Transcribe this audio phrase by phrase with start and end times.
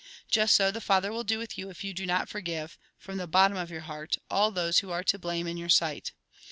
[0.37, 3.27] "Just so, the Father will do with you, if you do not forgive, from the
[3.27, 6.11] bottom of your heart, all those who are to blame in your sight.